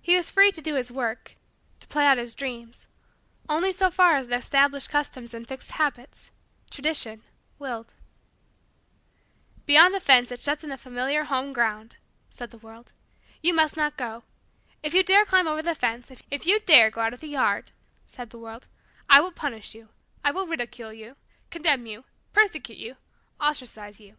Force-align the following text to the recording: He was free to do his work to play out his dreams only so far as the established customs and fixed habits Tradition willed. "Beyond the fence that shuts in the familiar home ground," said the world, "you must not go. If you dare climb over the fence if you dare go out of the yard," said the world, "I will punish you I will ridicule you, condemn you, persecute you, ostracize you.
He 0.00 0.14
was 0.14 0.30
free 0.30 0.52
to 0.52 0.62
do 0.62 0.76
his 0.76 0.92
work 0.92 1.34
to 1.80 1.88
play 1.88 2.06
out 2.06 2.16
his 2.16 2.32
dreams 2.36 2.86
only 3.48 3.72
so 3.72 3.90
far 3.90 4.14
as 4.14 4.28
the 4.28 4.36
established 4.36 4.88
customs 4.88 5.34
and 5.34 5.48
fixed 5.48 5.72
habits 5.72 6.30
Tradition 6.70 7.24
willed. 7.58 7.92
"Beyond 9.66 9.92
the 9.94 10.00
fence 10.00 10.28
that 10.28 10.38
shuts 10.38 10.62
in 10.62 10.70
the 10.70 10.78
familiar 10.78 11.24
home 11.24 11.52
ground," 11.52 11.96
said 12.30 12.52
the 12.52 12.58
world, 12.58 12.92
"you 13.42 13.52
must 13.52 13.76
not 13.76 13.96
go. 13.96 14.22
If 14.84 14.94
you 14.94 15.02
dare 15.02 15.24
climb 15.26 15.48
over 15.48 15.60
the 15.60 15.74
fence 15.74 16.08
if 16.30 16.46
you 16.46 16.60
dare 16.60 16.88
go 16.88 17.00
out 17.00 17.12
of 17.12 17.18
the 17.20 17.26
yard," 17.26 17.72
said 18.06 18.30
the 18.30 18.38
world, 18.38 18.68
"I 19.10 19.20
will 19.20 19.32
punish 19.32 19.74
you 19.74 19.88
I 20.22 20.30
will 20.30 20.46
ridicule 20.46 20.92
you, 20.92 21.16
condemn 21.50 21.84
you, 21.84 22.04
persecute 22.32 22.78
you, 22.78 22.96
ostracize 23.40 24.00
you. 24.00 24.16